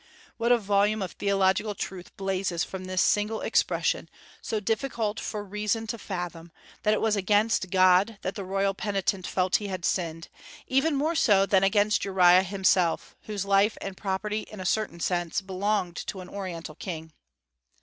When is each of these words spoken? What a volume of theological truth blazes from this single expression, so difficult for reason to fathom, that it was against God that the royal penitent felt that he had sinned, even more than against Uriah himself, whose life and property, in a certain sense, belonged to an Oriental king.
What 0.37 0.51
a 0.51 0.57
volume 0.57 1.03
of 1.03 1.11
theological 1.11 1.75
truth 1.75 2.17
blazes 2.17 2.63
from 2.63 2.85
this 2.85 3.03
single 3.03 3.41
expression, 3.41 4.09
so 4.41 4.59
difficult 4.59 5.19
for 5.19 5.43
reason 5.43 5.85
to 5.85 5.99
fathom, 5.99 6.51
that 6.81 6.95
it 6.95 7.01
was 7.01 7.15
against 7.15 7.69
God 7.69 8.17
that 8.23 8.33
the 8.33 8.43
royal 8.43 8.73
penitent 8.73 9.27
felt 9.27 9.53
that 9.53 9.57
he 9.59 9.67
had 9.67 9.85
sinned, 9.85 10.27
even 10.65 10.95
more 10.95 11.13
than 11.13 11.63
against 11.63 12.03
Uriah 12.03 12.41
himself, 12.41 13.15
whose 13.25 13.45
life 13.45 13.77
and 13.79 13.95
property, 13.95 14.39
in 14.49 14.59
a 14.59 14.65
certain 14.65 14.99
sense, 14.99 15.39
belonged 15.39 15.97
to 16.07 16.21
an 16.21 16.29
Oriental 16.29 16.73
king. 16.73 17.13